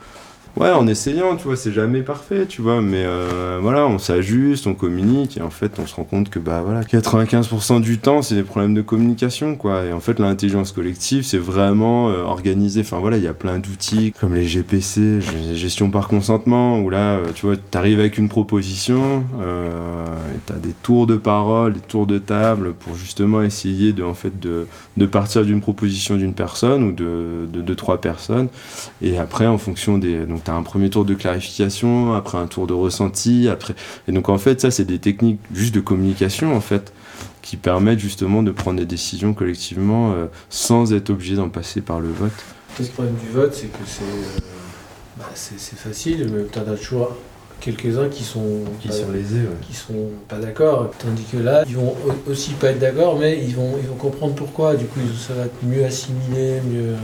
[0.57, 4.67] Ouais, en essayant, tu vois, c'est jamais parfait, tu vois, mais euh, voilà, on s'ajuste,
[4.67, 8.21] on communique, et en fait, on se rend compte que, bah voilà, 95% du temps,
[8.21, 9.85] c'est des problèmes de communication, quoi.
[9.85, 12.81] Et en fait, l'intelligence collective, c'est vraiment euh, organisé.
[12.81, 15.21] Enfin voilà, il y a plein d'outils comme les GPC,
[15.55, 20.55] gestion par consentement, où là, euh, tu vois, t'arrives avec une proposition, euh, et t'as
[20.55, 24.67] des tours de parole, des tours de table pour justement essayer de, en fait, de,
[24.97, 28.49] de partir d'une proposition d'une personne ou de, de, trois personnes,
[29.01, 30.27] et après, en fonction des.
[30.45, 33.75] Tu as un premier tour de clarification, après un tour de ressenti, après.
[34.09, 36.93] Et donc, en fait, ça, c'est des techniques juste de communication, en fait,
[37.43, 42.01] qui permettent justement de prendre des décisions collectivement euh, sans être obligé d'en passer par
[42.01, 42.33] le vote.
[42.79, 44.41] Le problème du vote, c'est que c'est euh,
[45.19, 47.17] bah, facile, mais tu en as toujours
[47.61, 49.57] quelques-uns qui sont Qui pas, sont lésés, ouais.
[49.61, 50.91] qui sont pas d'accord.
[50.99, 53.97] Tandis que là, ils vont au- aussi pas être d'accord, mais ils vont, ils vont
[53.97, 54.77] comprendre pourquoi.
[54.77, 56.95] Du coup, ça va être mieux assimilé, mieux.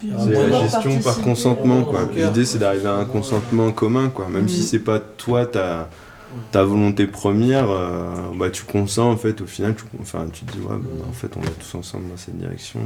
[0.00, 2.08] C'est la gestion par consentement, quoi.
[2.14, 4.28] L'idée, c'est d'arriver à un consentement commun, quoi.
[4.28, 4.66] Même si Mhm.
[4.66, 5.88] c'est pas toi ta,
[6.52, 10.52] ta volonté première, euh, bah, tu consens, en fait, au final, tu, enfin, tu te
[10.52, 12.80] dis, ouais, bah, en fait, on va tous ensemble dans cette direction.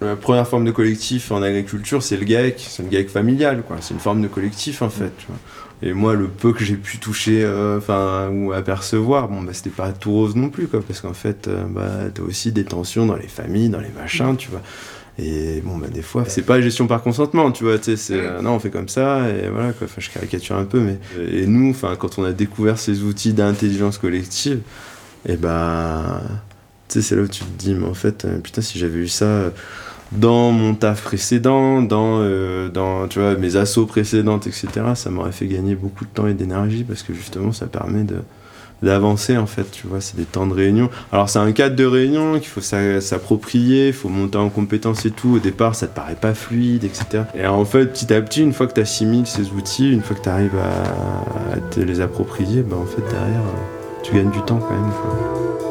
[0.00, 3.76] La première forme de collectif en agriculture, c'est le GAEC, c'est le GAEC familial, quoi.
[3.80, 5.36] C'est une forme de collectif, en fait, tu vois.
[5.82, 9.70] Et moi, le peu que j'ai pu toucher, euh, enfin, ou apercevoir, bon, bah, c'était
[9.70, 13.06] pas tout rose non plus, quoi, parce qu'en fait, euh, bah, t'as aussi des tensions
[13.06, 14.62] dans les familles, dans les machins, tu vois.
[15.18, 18.14] Et bon, bah, des fois, c'est pas gestion par consentement, tu vois, tu sais, c'est,
[18.14, 20.98] euh, non, on fait comme ça, et voilà, quoi, enfin, je caricature un peu, mais.
[21.32, 24.60] Et nous, enfin, quand on a découvert ces outils d'intelligence collective,
[25.28, 26.22] et bah.
[26.88, 29.00] Tu sais, c'est là où tu te dis, mais en fait, euh, putain, si j'avais
[29.00, 29.50] eu ça euh,
[30.12, 35.32] dans mon taf précédent, dans, euh, dans tu vois, mes assauts précédentes, etc., ça m'aurait
[35.32, 38.16] fait gagner beaucoup de temps et d'énergie, parce que justement, ça permet de
[38.82, 40.90] d'avancer en fait tu vois c'est des temps de réunion.
[41.12, 45.04] Alors c'est un cadre de réunion qu'il faut s'a- s'approprier il faut monter en compétence
[45.06, 45.36] et tout.
[45.36, 48.52] Au départ ça te paraît pas fluide etc et en fait petit à petit une
[48.52, 52.62] fois que tu assimiles ces outils une fois que tu arrives à, te les approprier
[52.62, 55.67] ben en fait derrière euh, tu gagnes du temps quand même.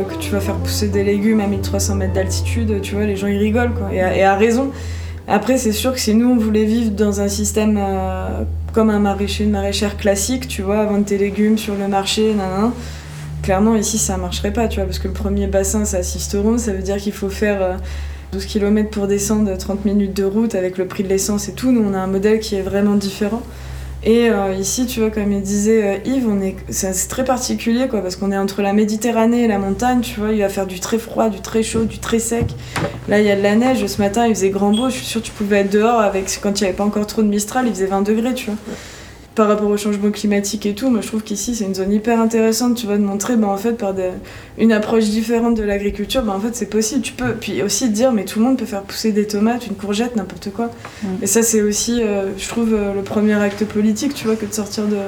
[0.00, 3.16] Euh, que tu vas faire pousser des légumes à 1300 mètres d'altitude, tu vois, les
[3.16, 3.92] gens ils rigolent quoi.
[3.92, 4.70] Et à, raison.
[5.28, 8.98] Après, c'est sûr que si nous on voulait vivre dans un système euh, comme un
[8.98, 12.72] maraîcher, une maraîchère classique, tu vois, vendre tes légumes sur le marché, nanana,
[13.42, 16.58] clairement ici ça marcherait pas, tu vois, parce que le premier bassin c'est à Sisteron,
[16.58, 17.62] ça veut dire qu'il faut faire.
[17.62, 17.74] euh,
[18.32, 21.72] 12 km pour descendre 30 minutes de route avec le prix de l'essence et tout.
[21.72, 23.42] Nous, on a un modèle qui est vraiment différent.
[24.02, 27.86] Et euh, ici, tu vois, comme il disait euh, Yves, on est, c'est très particulier,
[27.86, 30.66] quoi, parce qu'on est entre la Méditerranée et la montagne, tu vois, il va faire
[30.66, 32.46] du très froid, du très chaud, du très sec.
[33.08, 35.04] Là, il y a de la neige, ce matin, il faisait grand beau, je suis
[35.04, 37.28] sûre que tu pouvais être dehors, avec, quand il n'y avait pas encore trop de
[37.28, 38.56] Mistral, il faisait 20 degrés, tu vois.
[39.40, 42.20] Par rapport au changement climatique et tout, moi je trouve qu'ici c'est une zone hyper
[42.20, 44.10] intéressante, tu vois, de montrer, bah, en fait, par des-
[44.58, 47.32] une approche différente de l'agriculture, bah, en fait c'est possible, tu peux.
[47.40, 50.14] Puis aussi de dire, mais tout le monde peut faire pousser des tomates, une courgette,
[50.14, 50.66] n'importe quoi.
[51.02, 51.06] Mm.
[51.22, 54.44] Et ça, c'est aussi, euh, je trouve, euh, le premier acte politique, tu vois, que
[54.44, 54.98] de sortir de,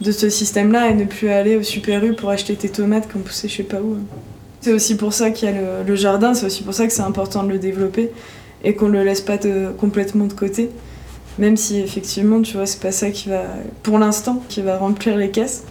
[0.00, 3.18] de ce système-là et ne plus aller au Super U pour acheter tes tomates qu'on
[3.18, 3.96] poussait je sais pas où.
[4.60, 6.92] C'est aussi pour ça qu'il y a le, le jardin, c'est aussi pour ça que
[6.92, 8.10] c'est important de le développer
[8.62, 10.70] et qu'on le laisse pas de- complètement de côté.
[11.38, 13.42] Même si effectivement, tu vois, c'est pas ça qui va,
[13.82, 15.64] pour l'instant, qui va remplir les caisses.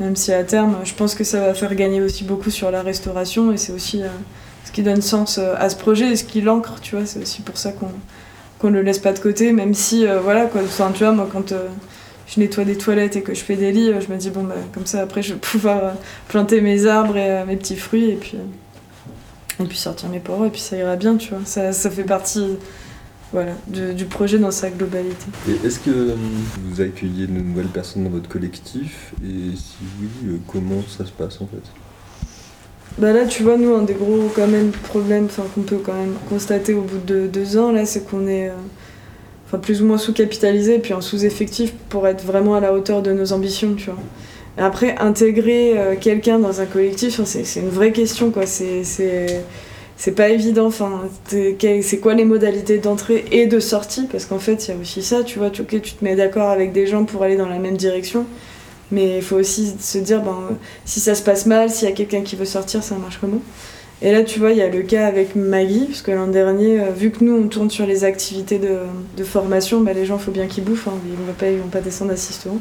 [0.00, 2.82] Même si à terme, je pense que ça va faire gagner aussi beaucoup sur la
[2.82, 4.08] restauration et c'est aussi euh,
[4.64, 7.04] ce qui donne sens euh, à ce projet et ce qui l'ancre, tu vois.
[7.04, 7.90] C'est aussi pour ça qu'on
[8.58, 10.60] qu'on le laisse pas de côté, même si, euh, voilà, quoi.
[10.62, 11.52] Enfin, tu vois, moi, quand
[12.28, 14.54] je nettoie des toilettes et que je fais des lits, je me dis, bon, bah,
[14.72, 15.94] comme ça, après, je vais pouvoir
[16.28, 18.36] planter mes arbres et mes petits fruits et puis,
[19.60, 21.40] et puis sortir mes poireaux et puis ça ira bien, tu vois.
[21.44, 22.56] Ça, ça fait partie,
[23.32, 25.26] voilà, du, du projet dans sa globalité.
[25.48, 26.14] Et est-ce que euh,
[26.64, 29.12] vous accueillez de nouvelles personnes dans votre collectif?
[29.24, 31.62] Et si oui, euh, comment ça se passe en fait?
[32.98, 36.12] Bah là, tu vois, nous, un des gros quand même problèmes qu'on peut quand même
[36.28, 38.54] constater au bout de deux ans, là, c'est qu'on est euh,
[39.46, 43.00] enfin, plus ou moins sous-capitalisé et puis en sous-effectif pour être vraiment à la hauteur
[43.00, 43.98] de nos ambitions, tu vois.
[44.58, 48.44] Et après, intégrer euh, quelqu'un dans un collectif, c'est une vraie question, quoi.
[48.44, 48.84] C'est-
[49.96, 50.66] C'est pas évident.
[50.66, 54.06] Enfin, c'est quoi les modalités d'entrée et de sortie?
[54.10, 55.50] Parce qu'en fait, il y a aussi ça, tu vois.
[55.50, 58.26] Tu, ok, tu te mets d'accord avec des gens pour aller dans la même direction,
[58.90, 61.94] mais il faut aussi se dire, ben, si ça se passe mal, s'il y a
[61.94, 63.40] quelqu'un qui veut sortir, ça marche comment?
[64.04, 66.80] Et là, tu vois, il y a le cas avec Maggie, parce que l'an dernier,
[66.80, 68.78] euh, vu que nous, on tourne sur les activités de,
[69.16, 71.46] de formation, bah, les gens, il faut bien qu'ils bouffent, hein, ils ne vont pas,
[71.52, 72.56] vont pas descendre assistant.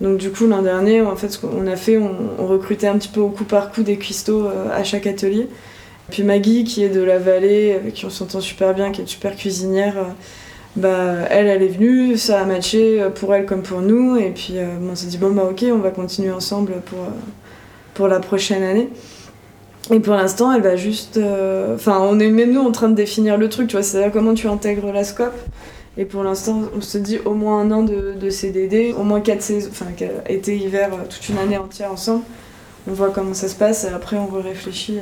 [0.00, 2.96] Donc du coup, l'an dernier, en fait, ce qu'on a fait, on, on recrutait un
[2.96, 5.48] petit peu au coup par coup des cuistots euh, à chaque atelier.
[6.10, 9.04] Puis Maggie, qui est de la vallée, avec qui on s'entend super bien, qui est
[9.04, 10.02] une super cuisinière, euh,
[10.76, 14.30] bah, elle, elle est venue, ça a matché euh, pour elle comme pour nous, et
[14.30, 16.98] puis euh, on s'est dit, bon, bah ok, on va continuer ensemble pour,
[17.94, 18.88] pour la prochaine année.
[19.90, 21.16] Et pour l'instant, elle va juste.
[21.74, 24.34] Enfin, on est même nous en train de définir le truc, tu vois, c'est-à-dire comment
[24.34, 25.36] tu intègres la scope.
[25.96, 29.40] Et pour l'instant, on se dit au moins un an de, CDD, au moins 4
[29.40, 29.86] saisons, enfin,
[30.28, 32.24] été, hiver, toute une année entière ensemble.
[32.88, 34.98] On voit comment ça se passe et après, on réfléchit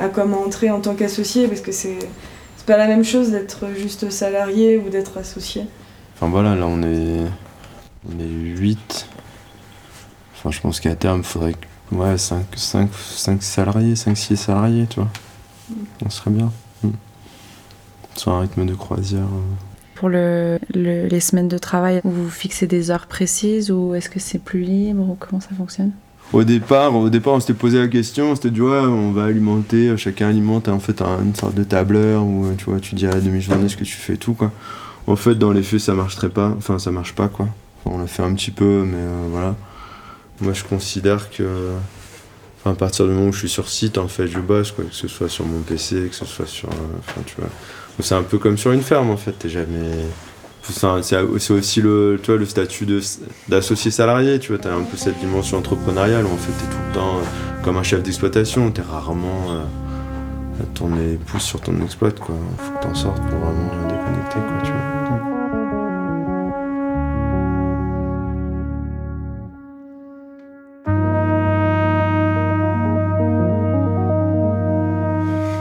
[0.00, 1.98] à comment entrer en tant qu'associé parce que c'est.
[2.56, 5.64] C'est pas la même chose d'être juste salarié ou d'être associé.
[6.16, 7.20] Enfin voilà, là on est.
[8.08, 9.06] On est 8.
[10.34, 11.94] Enfin, je pense qu'à terme, il faudrait que.
[11.94, 15.08] Ouais, 5, 5, 5 salariés, 5-6 salariés, tu vois.
[16.04, 16.52] On serait bien.
[16.84, 16.90] Mm.
[18.16, 19.22] Sur un rythme de croisière.
[19.24, 19.54] euh.
[19.96, 24.20] Pour le, le- les semaines de travail, vous fixez des heures précises ou est-ce que
[24.20, 25.90] c'est plus libre ou comment ça fonctionne?
[26.32, 29.24] Au départ, au départ, on s'était posé la question, on s'était dit ouais, on va
[29.24, 32.78] alimenter, euh, chacun alimente en fait un- une sorte de tableur où euh, tu vois,
[32.78, 34.52] tu dis à la demi-journée ce que tu fais tout quoi.
[35.08, 37.48] En fait, dans les faits, ça marcherait pas, enfin ça marche pas quoi.
[37.84, 39.56] On l'a fait un petit peu, mais euh, voilà.
[40.40, 41.70] Moi, je considère que,
[42.60, 44.84] enfin, à partir du moment où je suis sur site, en fait, je bosse quoi,
[44.84, 47.50] que ce soit sur mon PC, que ce soit sur, enfin, tu vois.
[47.98, 49.90] C'est un peu comme sur une ferme en fait, t'es jamais.
[50.70, 52.86] C'est aussi le, le statut
[53.48, 56.80] d'associé salarié, tu vois, t'as un peu cette dimension entrepreneuriale où en fait t'es tout
[56.88, 61.60] le temps euh, comme un chef d'exploitation, t'es rarement euh, à tourner les pouces sur
[61.60, 62.34] ton exploit, quoi.
[62.58, 64.40] Faut que t'en sortes pour vraiment déconnecter.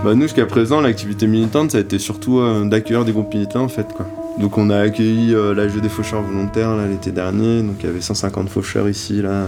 [0.03, 3.65] Bah nous jusqu'à présent l'activité militante ça a été surtout euh, d'accueillir des groupes militants
[3.65, 4.07] en fait quoi.
[4.39, 8.01] Donc on a accueilli euh, l'AG des faucheurs volontaires l'été dernier, donc il y avait
[8.01, 9.47] 150 faucheurs ici là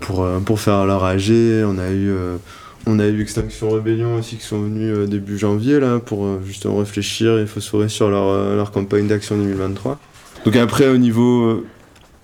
[0.00, 1.30] pour, euh, faire leur AG.
[1.66, 2.36] On a eu euh,
[2.86, 6.78] on a eu Extinction Rebellion aussi qui sont venus euh, début janvier là pour justement
[6.78, 9.98] réfléchir et phosphorer sur leur, leur campagne d'action 2023.
[10.44, 11.64] Donc après au niveau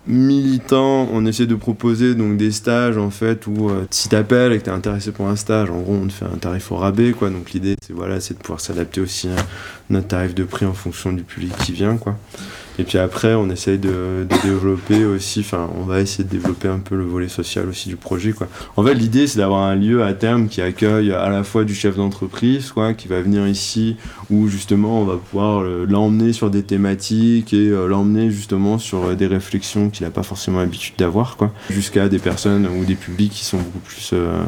[0.09, 4.59] militant, on essaie de proposer donc des stages en fait où euh, si t'appelles et
[4.59, 7.13] que t'es intéressé pour un stage, en gros on te fait un tarif au rabais
[7.13, 7.31] quoi.
[7.31, 9.37] Donc l'idée c'est voilà c'est de pouvoir s'adapter aussi à
[9.91, 12.17] notre tarif de prix en fonction du public qui vient quoi.
[12.79, 16.69] Et puis après on essaye de, de développer aussi, enfin on va essayer de développer
[16.69, 18.49] un peu le volet social aussi du projet quoi.
[18.77, 21.75] En fait l'idée c'est d'avoir un lieu à terme qui accueille à la fois du
[21.75, 23.97] chef d'entreprise quoi, qui va venir ici
[24.31, 29.15] où justement on va pouvoir l'emmener sur des thématiques et euh, l'emmener justement sur euh,
[29.15, 33.33] des réflexions qu'il n'a pas forcément l'habitude d'avoir quoi jusqu'à des personnes ou des publics
[33.33, 34.43] qui sont beaucoup plus euh,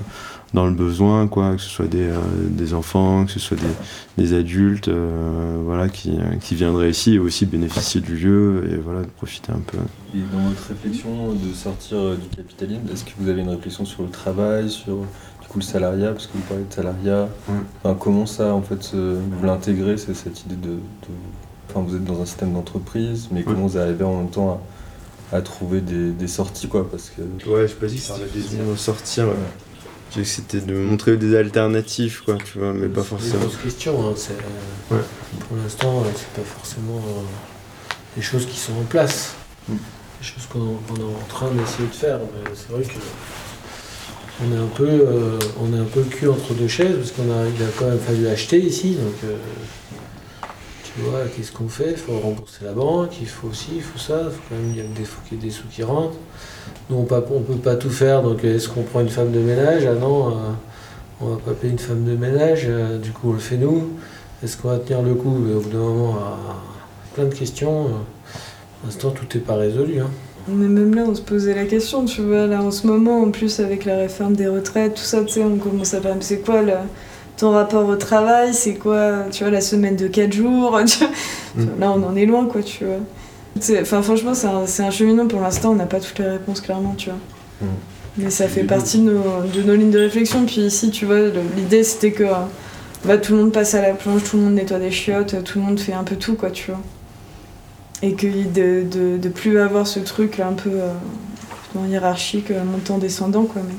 [0.52, 4.22] dans le besoin quoi que ce soit des, euh, des enfants que ce soit des,
[4.22, 8.76] des adultes euh, voilà qui, euh, qui viendraient ici et aussi bénéficier du lieu et
[8.76, 9.78] voilà de profiter un peu.
[10.14, 14.02] Et dans votre réflexion de sortir du capitalisme, est-ce que vous avez une réflexion sur
[14.02, 17.28] le travail, sur du coup le salariat, parce que vous parlez de salariat,
[17.84, 20.80] enfin, comment ça en fait vous l'intégrez, c'est cette idée de, de-
[21.70, 24.60] enfin vous êtes dans un système d'entreprise, mais comment vous arrivez en même temps
[25.32, 28.14] à, à trouver des, des sorties quoi, parce que ouais je sais pas si ça
[28.18, 29.34] de sortir ouais.
[30.24, 34.08] C'était de montrer des alternatives quoi tu vois mais pas C'est forcément des grosses questions.
[34.08, 34.32] hein, c'est-
[34.94, 35.00] Ouais.
[35.48, 37.22] Pour l'instant, euh, c'est pas forcément euh,
[38.16, 39.34] des choses qui sont en place.
[39.68, 39.74] Mm.
[39.74, 40.60] Des choses qu'on
[40.96, 42.18] est en train d'essayer de faire.
[42.18, 42.98] Mais c'est vrai que
[44.42, 47.12] on est un peu, euh, on est un peu le cul entre deux chaises parce
[47.12, 48.94] qu'on a, il a quand même fallu acheter ici.
[48.94, 49.36] Donc, euh,
[50.82, 51.92] tu vois, qu'est-ce qu'on fait?
[51.92, 54.22] Il faut rembourser la banque, il faut aussi, il faut ça.
[54.24, 55.82] Il faut quand même il y a des, faut qu'il y ait des sous qui
[55.84, 56.16] rentrent.
[56.90, 58.22] Nous, on ne peut pas tout faire.
[58.22, 59.82] Donc, est-ce qu'on prend une femme de ménage?
[59.86, 60.28] Ah non.
[60.30, 60.32] euh,
[61.22, 63.90] on va pas payer une femme de ménage, euh, du coup on le fait nous.
[64.42, 65.28] Est-ce qu'on va tenir le coup?
[65.38, 66.52] Mais Au bout d'un moment, euh,
[67.14, 67.84] plein de questions.
[67.84, 67.88] euh,
[68.80, 70.00] Pour l'instant, tout n'est pas résolu.
[70.00, 70.08] hein.
[70.48, 73.30] Mais même là, on se posait la question, tu vois, là en ce moment, en
[73.30, 76.38] plus avec la réforme des retraites, tout ça, tu sais, on commence à parler, c'est
[76.38, 76.72] quoi le-
[77.36, 81.64] ton rapport au travail, c'est quoi, tu vois, la semaine de 4 jours, tu vois?
[81.66, 81.80] Mm.
[81.80, 82.96] Là, on en est loin, quoi, tu vois.
[83.56, 86.94] Enfin, franchement, c'est un, un cheminement, pour l'instant, on n'a pas toutes les réponses, clairement,
[86.96, 87.18] tu vois.
[87.62, 87.74] Mm.
[88.18, 91.20] Mais ça fait partie de nos, de nos lignes de réflexion, puis ici, tu vois,
[91.56, 92.24] l'idée, c'était que
[93.04, 95.58] bah, tout le monde passe à la planche, tout le monde nettoie des chiottes, tout
[95.58, 96.80] le monde fait un peu tout, quoi, tu vois.
[98.02, 103.44] Et que de, de, de plus avoir ce truc un peu euh, hiérarchique, euh, montant-descendant,
[103.44, 103.74] quoi, mais,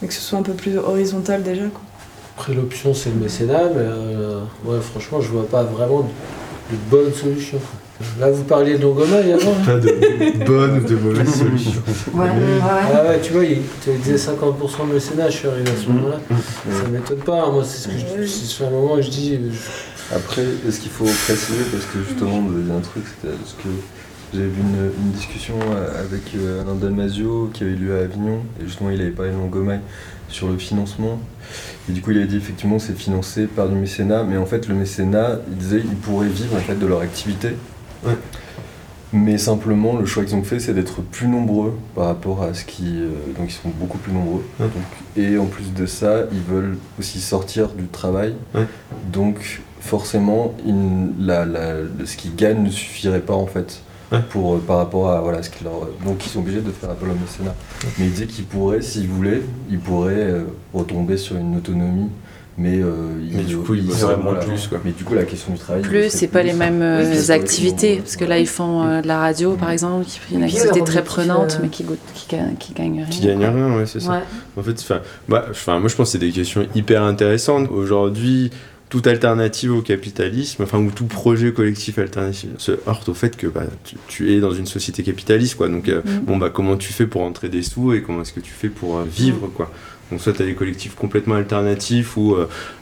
[0.00, 1.82] mais que ce soit un peu plus horizontal déjà, quoi.
[2.36, 6.06] Après, l'option, c'est le mécénat, mais euh, ouais, franchement, je vois pas vraiment de,
[6.74, 7.58] de bonne solution.
[8.18, 9.50] Là, vous parliez de Longomaille avant.
[9.52, 11.82] hein pas de bonne ou de mauvaise solution
[12.14, 12.60] Ouais, ouais, ouais.
[12.62, 15.88] Ah ouais, tu vois, il tu disais 50% de mécénat, je suis arrivé à ce
[15.88, 16.16] moment-là.
[16.28, 19.10] Ça m'étonne pas, hein, moi, c'est ce que je, c'est sur un moment que je
[19.10, 19.34] dis.
[19.52, 23.34] je- Après, est-ce qu'il faut préciser, parce que justement, vous avez dit un truc, c'était
[23.36, 23.68] parce que
[24.32, 28.00] j'avais vu une, une discussion euh, avec euh, Alain Damasio qui avait eu lieu à
[28.04, 29.80] Avignon, et justement, il avait parlé de Longomaille
[30.28, 31.20] sur le financement.
[31.88, 34.68] Et du coup, il a dit effectivement, c'est financé par du mécénat, mais en fait,
[34.68, 37.48] le mécénat, il disait, ils pourraient vivre en fait de leur activité.
[38.04, 38.16] Ouais.
[39.12, 42.64] Mais simplement, le choix qu'ils ont fait, c'est d'être plus nombreux par rapport à ce
[42.64, 42.84] qui.
[42.86, 44.44] euh, donc, ils sont beaucoup plus nombreux.
[44.60, 44.66] Ouais.
[44.66, 44.84] Donc,
[45.16, 48.34] et en plus de ça, ils veulent aussi sortir du travail.
[48.54, 48.66] Ouais.
[49.12, 53.80] Donc, forcément, ils- la- la- ce qu'ils gagnent ne suffirait pas en fait.
[54.12, 54.20] Ouais.
[54.30, 55.88] Pour, euh, par rapport à voilà, ce qu'ils leur.
[56.04, 57.54] Donc, ils sont obligés de faire appel au mécénat.
[57.98, 62.10] Mais ils disaient qu'ils pourraient, s'ils voulaient, ils pourraient euh, retomber sur une autonomie.
[62.62, 62.90] Mais, euh,
[63.32, 64.78] Mais du coup, ils bosseraient moins plus, quoi.
[64.84, 65.80] Mais du coup, la question du travail.
[65.80, 67.96] Plus, c'est pas les mêmes euh, activités.
[67.96, 71.02] Parce que là, ils font euh, de la radio, par exemple, qui une activité très
[71.02, 73.06] prenante, euh, mais qui, goûte, qui, ga- qui gagne rien.
[73.06, 74.10] Qui gagne rien, ouais, c'est ça.
[74.10, 74.18] Ouais.
[74.58, 77.70] En fait, enfin, bah, enfin, moi je pense que c'est des questions hyper intéressantes.
[77.70, 78.50] Aujourd'hui,
[78.90, 83.46] toute alternative au capitalisme, enfin, ou tout projet collectif alternatif, se heurte au fait que
[83.46, 85.68] bah, tu, tu es dans une société capitaliste, quoi.
[85.68, 86.18] Donc, euh, Mm.
[86.26, 88.68] bon, bah, comment tu fais pour entrer des sous et comment est-ce que tu fais
[88.68, 89.70] pour euh, vivre, quoi.
[90.10, 92.36] Donc, soit tu as des collectifs complètement alternatifs où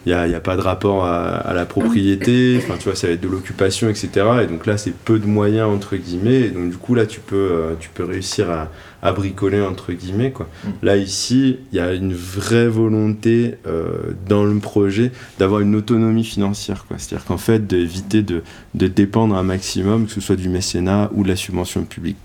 [0.07, 3.13] il n'y a, pas de rapport à, à la propriété, enfin, tu vois, ça va
[3.13, 4.09] être de l'occupation, etc.
[4.43, 6.41] Et donc là, c'est peu de moyens, entre guillemets.
[6.41, 8.69] Et donc, du coup, là, tu peux, euh, tu peux réussir à,
[9.03, 10.49] à bricoler, entre guillemets, quoi.
[10.83, 16.25] Là, ici, il y a une vraie volonté euh, dans le projet d'avoir une autonomie
[16.25, 16.85] financière.
[16.97, 18.43] C'est-à-dire qu'en fait, d'éviter de,
[18.75, 22.17] de dépendre un maximum, que ce soit du mécénat ou de la subvention publique.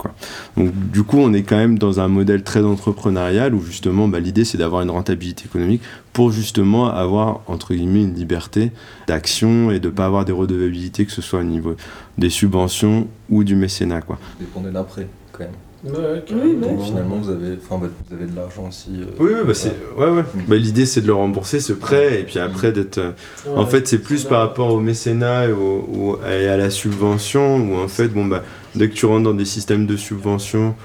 [0.57, 4.19] Donc, du coup, on est quand même dans un modèle très entrepreneurial où justement, bah,
[4.19, 5.81] l'idée, c'est d'avoir une rentabilité économique
[6.11, 8.71] pour justement avoir, entre guillemets, une liberté
[9.07, 11.75] d'action et de pas avoir des redevabilités, que ce soit au niveau
[12.17, 14.01] des subventions ou du mécénat.
[14.01, 14.17] Quoi.
[14.39, 15.51] Dépendez d'un prêt, quand même.
[15.83, 18.89] Ouais, Oui, Donc, finalement, vous avez, enfin, bah, vous avez de l'argent aussi.
[19.01, 20.21] euh, Oui, oui, bah, c'est, ouais, ouais.
[20.21, 20.41] Mm.
[20.47, 22.99] Bah, l'idée, c'est de le rembourser, ce prêt, et puis après d'être...
[22.99, 23.11] euh,
[23.55, 27.57] En fait, c'est plus par rapport au mécénat et, au- au- et à la subvention,
[27.57, 28.43] où en fait, bon, bah,
[28.75, 30.75] dès que tu rentres dans des systèmes de subvention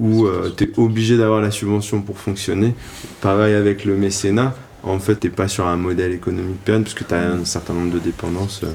[0.00, 2.74] où tu es obligé d'avoir la subvention pour fonctionner,
[3.20, 7.04] pareil avec le mécénat, en fait, tu pas sur un modèle économique pérenne, parce que
[7.04, 8.68] tu as un certain nombre de dépendances euh,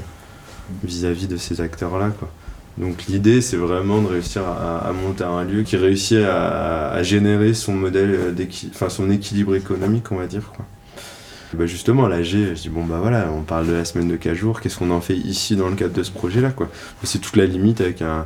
[0.83, 2.09] vis-à-vis de ces acteurs-là.
[2.19, 2.29] quoi.
[2.79, 7.53] Donc l'idée, c'est vraiment de réussir à, à monter un lieu qui réussit à, générer
[7.53, 10.51] son modèle, euh, enfin équilibre économique, on va dire.
[10.55, 10.65] Quoi.
[11.53, 14.35] Bah justement, l'AG, je dis bon bah voilà, on parle de la semaine de 4
[14.35, 16.69] jours, qu'est-ce qu'on en fait ici dans le cadre de ce projet-là quoi?
[17.03, 18.25] C'est toute la limite avec un,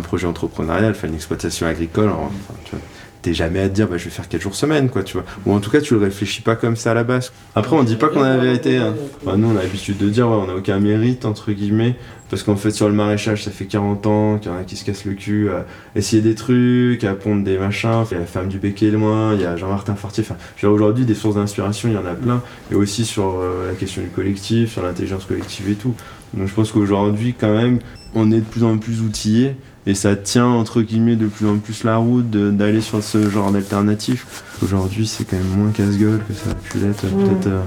[0.00, 2.78] projet entrepreneurial, enfin une exploitation agricole, enfin,
[3.24, 5.24] t'es jamais à te dire bah je vais faire 4 jours semaine quoi, tu vois.
[5.46, 7.32] Ou en tout cas tu le réfléchis pas comme ça à la base.
[7.54, 8.94] Après on dit pas qu'on a la vérité, hein.
[9.24, 11.96] Enfin, nous on a l'habitude de dire ouais, on a aucun mérite entre guillemets,
[12.28, 14.76] parce qu'en fait sur le maraîchage ça fait 40 ans qu'il y en a qui
[14.76, 15.64] se cassent le cul à
[15.96, 19.34] essayer des trucs, à pondre des machins, il y a la femme du Becquet loin,
[19.34, 22.14] il y a Jean-Martin Fortier, enfin je aujourd'hui des sources d'inspiration il y en a
[22.14, 25.94] plein, et aussi sur euh, la question du collectif, sur l'intelligence collective et tout.
[26.34, 27.78] Donc je pense qu'aujourd'hui quand même
[28.14, 29.56] on est de plus en plus outillés
[29.86, 33.50] et ça tient entre guillemets de plus en plus la route d'aller sur ce genre
[33.52, 34.24] d'alternative.
[34.62, 37.24] Aujourd'hui c'est quand même moins casse-gueule que ça a pu l'être Mm.
[37.24, 37.60] peut-être euh,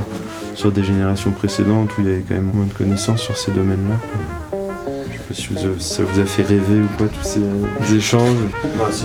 [0.55, 3.51] sur des générations précédentes où il y avait quand même moins de connaissances sur ces
[3.51, 3.95] domaines-là.
[5.11, 7.95] Je sais pas si vous- ça vous a fait rêver ou pas tous ces euh,
[7.97, 8.37] échanges.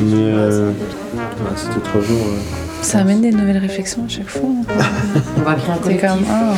[0.01, 0.70] Mais euh,
[1.18, 2.27] ah, c'était trois jours.
[2.29, 2.38] euh.
[2.81, 4.48] Ça amène des nouvelles réflexions à chaque fois.
[4.48, 4.85] hein.
[5.37, 6.09] On va créer un collectif.
[6.09, 6.55] comme, ah,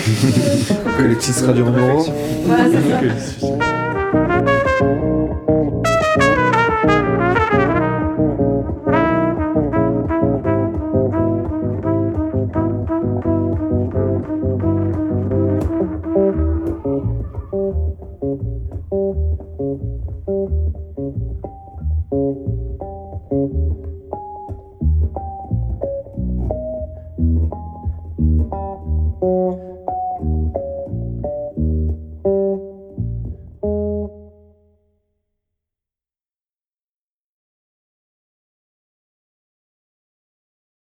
[0.97, 2.07] Collectif Radio Romero.
[4.77, 5.94] Thank